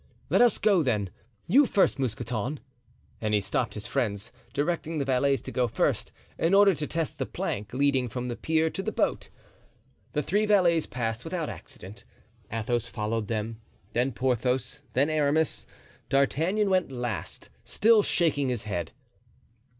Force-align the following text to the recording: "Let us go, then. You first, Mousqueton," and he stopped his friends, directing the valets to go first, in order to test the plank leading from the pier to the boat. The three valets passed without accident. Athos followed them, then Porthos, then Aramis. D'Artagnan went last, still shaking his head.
"Let 0.31 0.41
us 0.41 0.57
go, 0.57 0.81
then. 0.81 1.11
You 1.45 1.67
first, 1.67 1.99
Mousqueton," 1.99 2.59
and 3.21 3.35
he 3.35 3.39
stopped 3.39 3.75
his 3.75 3.85
friends, 3.85 4.31
directing 4.51 4.97
the 4.97 5.05
valets 5.05 5.43
to 5.43 5.51
go 5.51 5.67
first, 5.67 6.11
in 6.39 6.55
order 6.55 6.73
to 6.73 6.87
test 6.87 7.19
the 7.19 7.27
plank 7.27 7.71
leading 7.71 8.09
from 8.09 8.27
the 8.27 8.35
pier 8.35 8.71
to 8.71 8.81
the 8.81 8.91
boat. 8.91 9.29
The 10.13 10.23
three 10.23 10.47
valets 10.47 10.87
passed 10.87 11.23
without 11.23 11.49
accident. 11.49 12.03
Athos 12.51 12.87
followed 12.87 13.27
them, 13.27 13.61
then 13.93 14.11
Porthos, 14.11 14.81
then 14.93 15.07
Aramis. 15.11 15.67
D'Artagnan 16.09 16.71
went 16.71 16.91
last, 16.91 17.51
still 17.63 18.01
shaking 18.01 18.49
his 18.49 18.63
head. 18.63 18.93